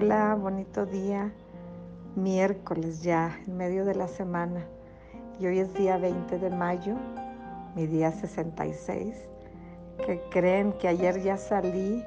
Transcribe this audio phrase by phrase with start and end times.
[0.00, 1.32] Hola, bonito día.
[2.14, 4.64] Miércoles ya, en medio de la semana.
[5.40, 6.94] Y hoy es día 20 de mayo,
[7.74, 9.16] mi día 66.
[10.06, 12.04] Que creen que ayer ya salí,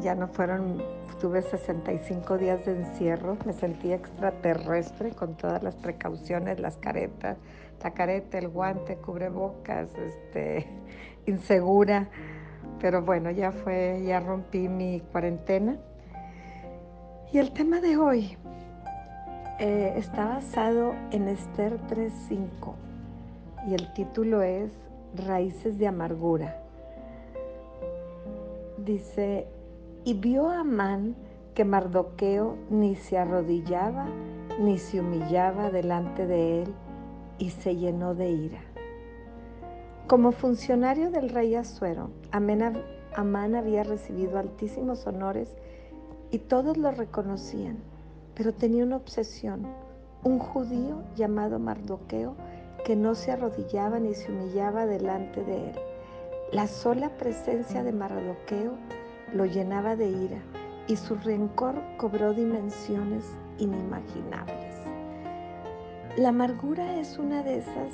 [0.00, 0.82] ya no fueron,
[1.20, 7.38] tuve 65 días de encierro, me sentí extraterrestre con todas las precauciones, las caretas,
[7.80, 10.66] la careta, el guante, cubrebocas, este,
[11.26, 12.08] insegura.
[12.80, 15.78] Pero bueno, ya fue, ya rompí mi cuarentena
[17.32, 18.36] y el tema de hoy
[19.58, 22.74] eh, está basado en Esther 3.5
[23.68, 24.70] y el título es
[25.14, 26.62] Raíces de Amargura.
[28.78, 29.46] Dice,
[30.04, 31.16] y vio a Amán
[31.54, 34.06] que Mardoqueo ni se arrodillaba
[34.58, 36.74] ni se humillaba delante de él
[37.38, 38.60] y se llenó de ira.
[40.06, 45.54] Como funcionario del rey Asuero, Amán había recibido altísimos honores
[46.30, 47.78] y todos lo reconocían,
[48.34, 49.66] pero tenía una obsesión,
[50.24, 52.34] un judío llamado Mardoqueo
[52.84, 55.76] que no se arrodillaba ni se humillaba delante de él.
[56.52, 58.72] La sola presencia de Mardoqueo
[59.34, 60.42] lo llenaba de ira
[60.86, 63.24] y su rencor cobró dimensiones
[63.58, 64.76] inimaginables.
[66.16, 67.92] La amargura es una de esas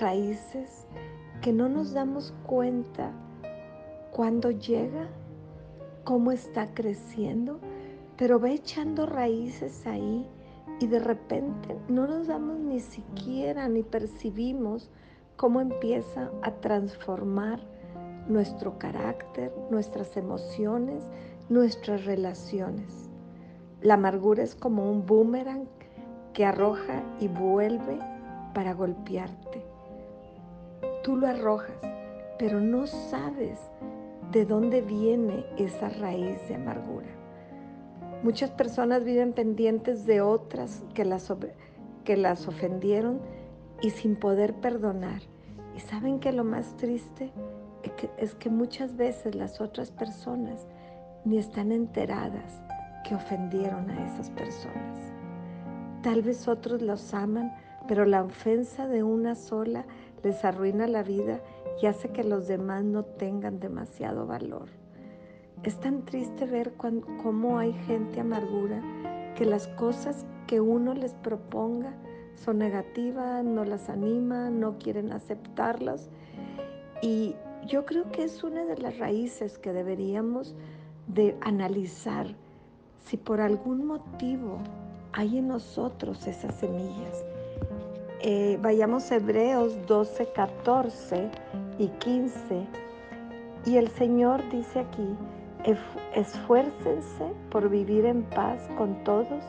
[0.00, 0.86] raíces
[1.40, 3.10] que no nos damos cuenta
[4.12, 5.08] cuando llega
[6.08, 7.60] cómo está creciendo,
[8.16, 10.26] pero va echando raíces ahí
[10.80, 14.90] y de repente no nos damos ni siquiera ni percibimos
[15.36, 17.60] cómo empieza a transformar
[18.26, 21.02] nuestro carácter, nuestras emociones,
[21.50, 23.10] nuestras relaciones.
[23.82, 25.68] La amargura es como un boomerang
[26.32, 27.98] que arroja y vuelve
[28.54, 29.62] para golpearte.
[31.04, 31.76] Tú lo arrojas,
[32.38, 33.58] pero no sabes
[34.32, 37.08] de dónde viene esa raíz de amargura.
[38.22, 41.32] Muchas personas viven pendientes de otras que las,
[42.04, 43.20] que las ofendieron
[43.80, 45.22] y sin poder perdonar.
[45.76, 47.32] Y saben que lo más triste
[47.82, 50.66] es que, es que muchas veces las otras personas
[51.24, 52.60] ni están enteradas
[53.08, 54.98] que ofendieron a esas personas.
[56.02, 57.54] Tal vez otros los aman,
[57.86, 59.84] pero la ofensa de una sola
[60.22, 61.40] les arruina la vida
[61.80, 64.68] y hace que los demás no tengan demasiado valor.
[65.62, 66.74] Es tan triste ver
[67.22, 68.82] cómo hay gente amargura
[69.36, 71.94] que las cosas que uno les proponga
[72.36, 76.08] son negativas, no las anima, no quieren aceptarlas.
[77.02, 77.34] Y
[77.66, 80.54] yo creo que es una de las raíces que deberíamos
[81.08, 82.26] de analizar
[83.04, 84.58] si por algún motivo
[85.12, 87.24] hay en nosotros esas semillas
[88.20, 91.30] eh, vayamos a Hebreos 12, 14
[91.78, 92.66] y 15.
[93.66, 95.16] Y el Señor dice aquí,
[96.14, 99.44] esfuércense por vivir en paz con todos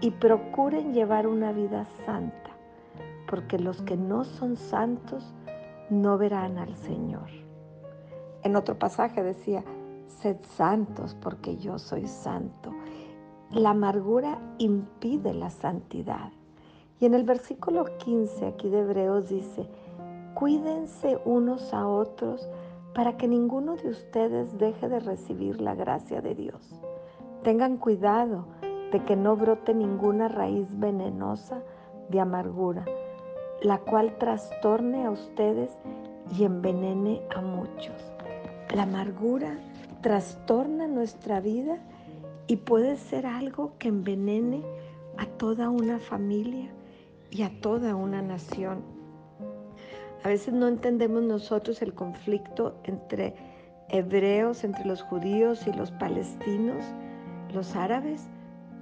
[0.00, 2.50] y procuren llevar una vida santa,
[3.28, 5.34] porque los que no son santos
[5.90, 7.28] no verán al Señor.
[8.42, 9.64] En otro pasaje decía,
[10.06, 12.72] sed santos porque yo soy santo.
[13.50, 16.30] La amargura impide la santidad.
[17.00, 19.68] Y en el versículo 15 aquí de Hebreos dice,
[20.34, 22.48] cuídense unos a otros
[22.94, 26.80] para que ninguno de ustedes deje de recibir la gracia de Dios.
[27.42, 28.46] Tengan cuidado
[28.92, 31.62] de que no brote ninguna raíz venenosa
[32.08, 32.84] de amargura,
[33.62, 35.70] la cual trastorne a ustedes
[36.36, 38.12] y envenene a muchos.
[38.74, 39.58] La amargura
[40.00, 41.78] trastorna nuestra vida
[42.46, 44.62] y puede ser algo que envenene
[45.16, 46.70] a toda una familia
[47.30, 48.97] y a toda una nación.
[50.24, 53.34] A veces no entendemos nosotros el conflicto entre
[53.88, 56.84] hebreos, entre los judíos y los palestinos,
[57.52, 58.28] los árabes,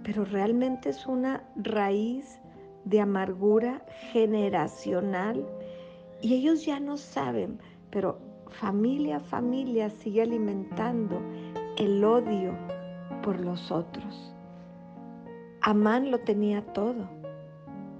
[0.02, 2.40] pero realmente es una raíz
[2.84, 3.82] de amargura
[4.12, 5.46] generacional
[6.22, 7.58] y ellos ya no saben,
[7.90, 11.20] pero familia a familia sigue alimentando
[11.76, 12.56] el odio
[13.22, 14.32] por los otros.
[15.60, 17.16] Amán lo tenía todo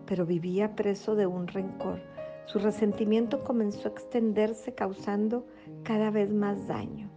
[0.06, 2.00] pero vivía preso de un rencor.
[2.46, 5.46] Su resentimiento comenzó a extenderse causando
[5.82, 7.10] cada vez más daño.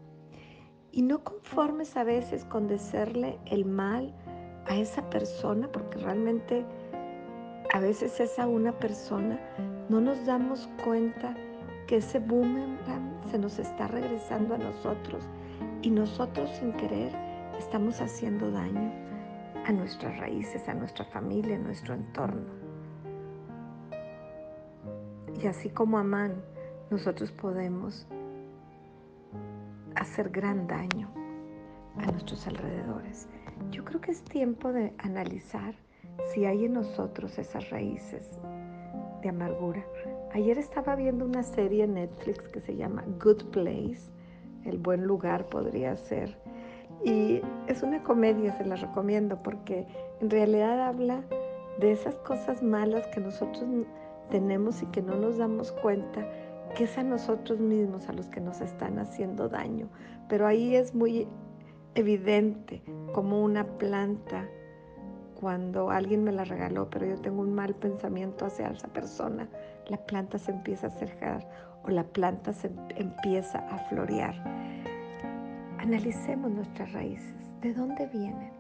[0.91, 4.15] Y no conformes a veces con decirle el mal
[4.65, 6.65] a esa persona, porque realmente
[7.71, 9.39] a veces es a una persona,
[9.89, 11.35] no nos damos cuenta
[11.85, 15.23] que ese boomerang se nos está regresando a nosotros
[15.83, 17.11] y nosotros sin querer
[17.59, 18.91] estamos haciendo daño
[19.65, 22.58] a nuestras raíces, a nuestra familia, a nuestro entorno.
[25.41, 26.43] Y así como Amán,
[26.89, 28.05] nosotros podemos
[29.95, 31.09] hacer gran daño
[31.97, 33.27] a nuestros alrededores.
[33.71, 35.75] yo creo que es tiempo de analizar
[36.33, 38.29] si hay en nosotros esas raíces
[39.21, 39.85] de amargura.
[40.33, 44.11] Ayer estaba viendo una serie en Netflix que se llama Good Place,
[44.65, 46.37] el buen lugar podría ser.
[47.03, 49.87] Y es una comedia, se la recomiendo, porque
[50.19, 51.21] en realidad habla
[51.79, 53.65] de esas cosas malas que nosotros
[54.29, 56.27] tenemos y que no nos damos cuenta
[56.75, 59.89] que es a nosotros mismos a los que nos están haciendo daño.
[60.27, 61.27] Pero ahí es muy
[61.95, 62.83] evidente
[63.13, 64.47] como una planta
[65.39, 69.47] cuando alguien me la regaló, pero yo tengo un mal pensamiento hacia esa persona,
[69.87, 71.49] la planta se empieza a cerrar
[71.83, 74.35] o la planta se empieza a florear.
[75.77, 78.51] Analicemos nuestras raíces, de dónde vienen.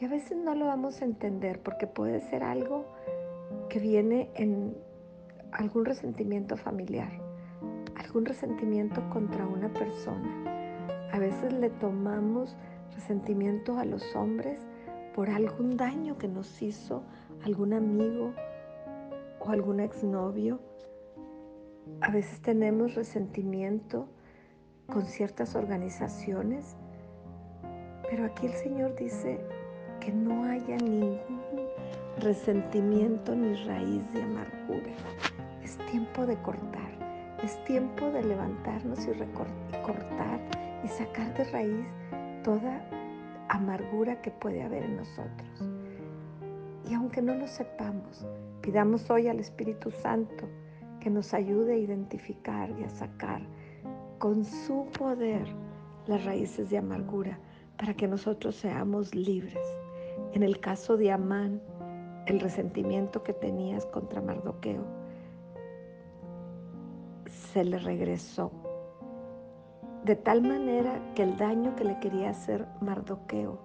[0.00, 2.86] Y a veces no lo vamos a entender porque puede ser algo
[3.68, 4.74] que viene en
[5.52, 7.12] algún resentimiento familiar,
[7.96, 11.08] algún resentimiento contra una persona.
[11.12, 12.56] A veces le tomamos
[12.94, 14.60] resentimiento a los hombres
[15.14, 17.02] por algún daño que nos hizo
[17.44, 18.32] algún amigo
[19.40, 20.60] o algún exnovio.
[22.00, 24.08] A veces tenemos resentimiento
[24.86, 26.76] con ciertas organizaciones,
[28.10, 29.40] pero aquí el Señor dice
[30.00, 31.61] que no haya ningún
[32.18, 34.92] resentimiento ni raíz de amargura.
[35.62, 40.40] Es tiempo de cortar, es tiempo de levantarnos y, y cortar
[40.84, 41.86] y sacar de raíz
[42.44, 42.84] toda
[43.48, 45.68] amargura que puede haber en nosotros.
[46.88, 48.26] Y aunque no lo sepamos,
[48.60, 50.48] pidamos hoy al Espíritu Santo
[51.00, 53.42] que nos ayude a identificar y a sacar
[54.18, 55.46] con su poder
[56.06, 57.38] las raíces de amargura
[57.76, 59.66] para que nosotros seamos libres.
[60.32, 61.60] En el caso de Amán,
[62.26, 64.84] el resentimiento que tenías contra Mardoqueo
[67.26, 68.50] se le regresó
[70.04, 73.58] de tal manera que el daño que le quería hacer Mardoqueo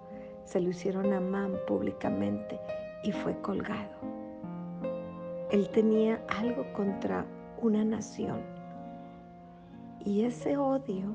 [0.44, 2.60] se lo hicieron a Amán públicamente
[3.02, 3.96] y fue colgado.
[5.50, 7.26] Él tenía algo contra
[7.60, 8.40] una nación
[10.04, 11.14] y ese odio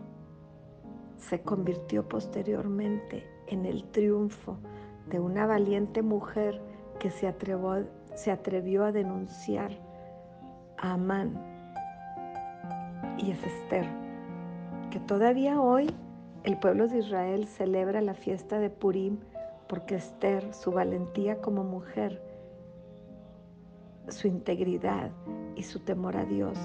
[1.17, 4.57] se convirtió posteriormente en el triunfo
[5.07, 6.61] de una valiente mujer
[7.03, 7.85] que se atrevió,
[8.15, 9.71] se atrevió a denunciar
[10.77, 11.37] a Amán
[13.17, 13.85] y es Esther
[14.89, 15.93] que todavía hoy
[16.45, 19.17] el pueblo de Israel celebra la fiesta de Purim
[19.67, 22.21] porque Esther, su valentía como mujer,
[24.07, 25.11] su integridad
[25.57, 26.57] y su temor a Dios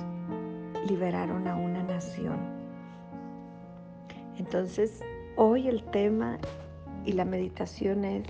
[0.88, 2.38] liberaron a una nación.
[4.38, 5.00] Entonces,
[5.34, 6.38] hoy el tema
[7.04, 8.22] y la meditación es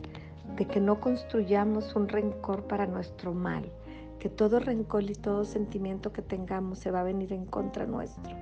[0.56, 3.70] de que no construyamos un rencor para nuestro mal,
[4.18, 8.36] que todo rencor y todo sentimiento que tengamos se va a venir en contra nuestro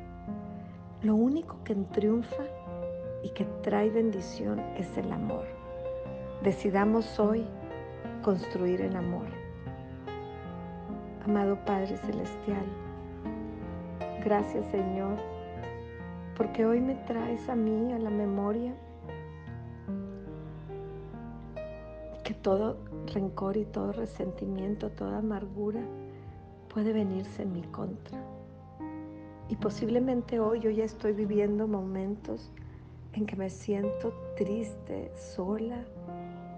[1.02, 2.42] lo único que triunfa
[3.22, 5.44] y que trae bendición es el amor.
[6.42, 7.46] Decidamos hoy
[8.22, 9.26] construir el amor.
[11.24, 12.64] Amado Padre Celestial,
[14.24, 15.16] gracias Señor,
[16.36, 18.74] porque hoy me traes a mí a la memoria
[22.26, 22.78] que todo
[23.14, 25.80] rencor y todo resentimiento, toda amargura
[26.74, 28.18] puede venirse en mi contra.
[29.48, 32.50] Y posiblemente hoy yo ya estoy viviendo momentos
[33.12, 35.84] en que me siento triste, sola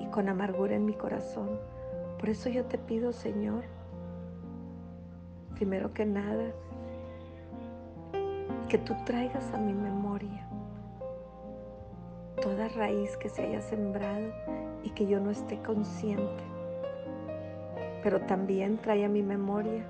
[0.00, 1.50] y con amargura en mi corazón.
[2.18, 3.64] Por eso yo te pido, Señor,
[5.54, 6.50] primero que nada,
[8.70, 10.48] que tú traigas a mi memoria
[12.68, 14.32] raíz que se haya sembrado
[14.84, 16.44] y que yo no esté consciente.
[18.02, 19.84] Pero también trae a mi memoria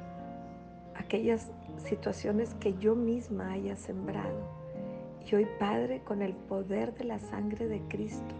[0.94, 4.58] aquellas situaciones que yo misma haya sembrado.
[5.30, 8.34] Y hoy, Padre, con el poder de la sangre de Cristo,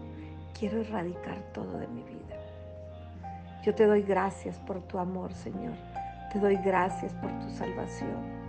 [0.57, 2.35] quiero erradicar todo de mi vida.
[3.63, 5.75] Yo te doy gracias por tu amor, Señor.
[6.33, 8.39] Te doy gracias por tu salvación.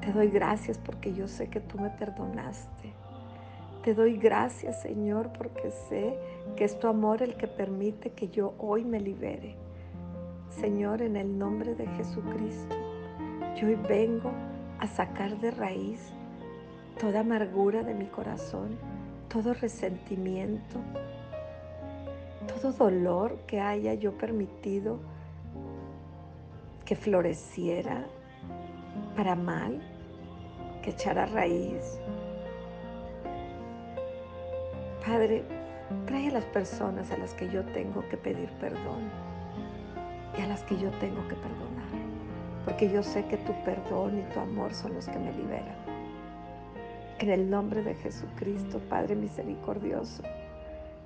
[0.00, 2.92] Te doy gracias porque yo sé que tú me perdonaste.
[3.82, 6.18] Te doy gracias, Señor, porque sé
[6.54, 9.56] que es tu amor el que permite que yo hoy me libere.
[10.50, 12.76] Señor, en el nombre de Jesucristo,
[13.56, 14.32] yo hoy vengo
[14.80, 16.12] a sacar de raíz
[16.98, 18.76] toda amargura de mi corazón,
[19.28, 20.78] todo resentimiento,
[22.46, 24.98] todo dolor que haya yo permitido
[26.84, 28.06] que floreciera
[29.16, 29.80] para mal,
[30.82, 31.98] que echara raíz.
[35.04, 35.44] Padre,
[36.06, 39.10] trae a las personas a las que yo tengo que pedir perdón
[40.38, 41.80] y a las que yo tengo que perdonar
[42.64, 45.76] porque yo sé que tu perdón y tu amor son los que me liberan.
[47.18, 50.22] En el nombre de Jesucristo, Padre misericordioso,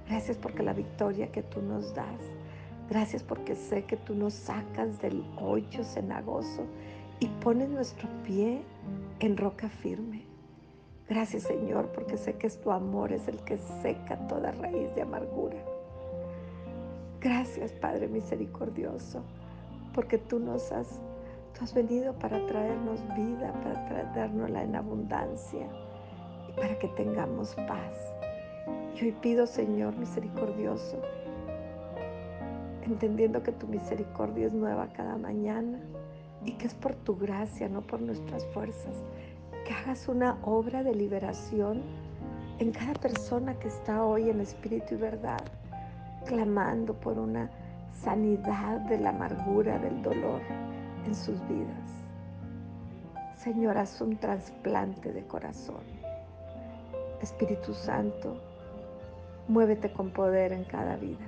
[0.06, 2.20] Gracias porque la victoria que tú nos das.
[2.90, 6.66] Gracias porque sé que tú nos sacas del hoyo cenagoso
[7.20, 8.60] y pones nuestro pie
[9.20, 10.26] en roca firme.
[11.08, 15.02] Gracias Señor porque sé que es tu amor es el que seca toda raíz de
[15.02, 15.58] amargura.
[17.20, 19.22] Gracias Padre misericordioso
[19.94, 20.98] porque tú nos has,
[21.56, 25.66] tú has venido para traernos vida, para traernosla en abundancia
[26.48, 28.14] y para que tengamos paz.
[28.96, 31.00] Y hoy pido, Señor misericordioso,
[32.82, 35.80] entendiendo que tu misericordia es nueva cada mañana
[36.44, 38.96] y que es por tu gracia, no por nuestras fuerzas,
[39.64, 41.82] que hagas una obra de liberación
[42.58, 45.42] en cada persona que está hoy en espíritu y verdad,
[46.26, 47.50] clamando por una
[47.92, 50.40] sanidad de la amargura, del dolor
[51.06, 51.90] en sus vidas.
[53.36, 55.82] Señor, haz un trasplante de corazón.
[57.20, 58.36] Espíritu Santo,
[59.46, 61.26] Muévete con poder en cada vida.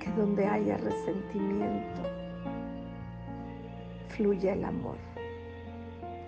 [0.00, 2.02] Que donde haya resentimiento,
[4.08, 5.05] fluya el amor.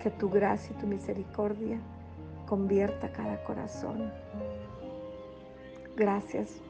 [0.01, 1.79] Que tu gracia y tu misericordia
[2.47, 4.11] convierta cada corazón.
[5.95, 6.61] Gracias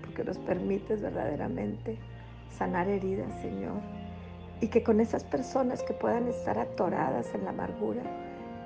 [0.00, 1.98] porque nos permites verdaderamente
[2.56, 3.80] sanar heridas, Señor.
[4.60, 8.02] Y que con esas personas que puedan estar atoradas en la amargura,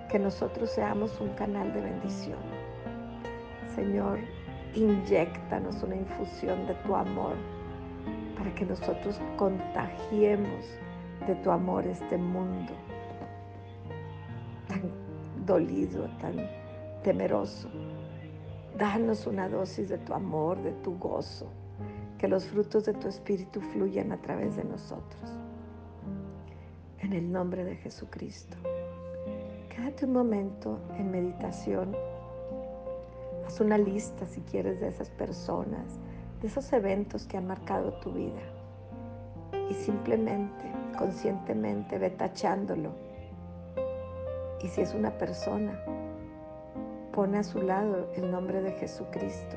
[0.08, 2.38] que nosotros seamos un canal de bendición
[3.74, 4.18] Señor,
[4.74, 7.34] inyectanos una infusión de tu amor
[8.36, 10.66] para que nosotros contagiemos
[11.26, 12.72] de tu amor este mundo
[15.50, 16.36] dolido, tan
[17.02, 17.68] temeroso.
[18.78, 21.48] Danos una dosis de tu amor, de tu gozo,
[22.18, 25.38] que los frutos de tu espíritu fluyan a través de nosotros.
[27.00, 28.56] En el nombre de Jesucristo.
[29.74, 31.96] Quédate un momento en meditación
[33.46, 35.98] Haz una lista, si quieres, de esas personas,
[36.40, 38.40] de esos eventos que han marcado tu vida.
[39.68, 43.09] Y simplemente, conscientemente, ve tachándolo.
[44.62, 45.78] Y si es una persona,
[47.12, 49.56] pone a su lado el nombre de Jesucristo.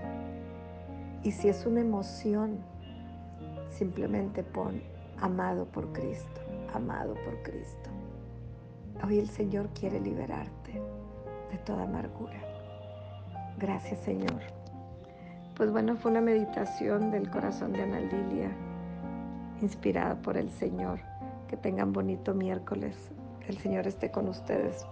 [1.24, 2.60] Y si es una emoción,
[3.70, 4.82] simplemente pon
[5.20, 6.42] amado por Cristo,
[6.74, 7.90] amado por Cristo.
[9.06, 10.82] Hoy el Señor quiere liberarte
[11.52, 12.40] de toda amargura.
[13.58, 14.42] Gracias Señor.
[15.56, 18.52] Pues bueno, fue una meditación del corazón de Ana Lilia,
[19.62, 21.00] inspirada por el Señor.
[21.48, 22.96] Que tengan bonito miércoles.
[23.48, 24.86] El Señor esté con ustedes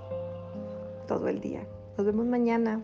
[1.08, 1.66] todo el día.
[1.98, 2.84] Nos vemos mañana.